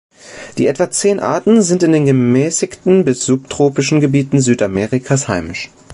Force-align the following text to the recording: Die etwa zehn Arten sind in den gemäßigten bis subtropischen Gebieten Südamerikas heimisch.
Die 0.57 0.65
etwa 0.65 0.89
zehn 0.89 1.19
Arten 1.19 1.61
sind 1.61 1.83
in 1.83 1.91
den 1.91 2.07
gemäßigten 2.07 3.05
bis 3.05 3.23
subtropischen 3.23 3.99
Gebieten 4.01 4.41
Südamerikas 4.41 5.27
heimisch. 5.27 5.69